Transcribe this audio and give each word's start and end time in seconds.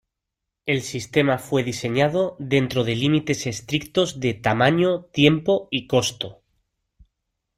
El 0.65 0.81
sistema 0.81 1.37
fue 1.37 1.63
diseñado 1.63 2.35
dentro 2.39 2.83
de 2.83 2.95
límites 2.95 3.45
estrictos 3.45 4.19
de 4.19 4.33
tamaño, 4.33 5.03
tiempo 5.11 5.67
y 5.69 5.85
costo. 5.85 6.41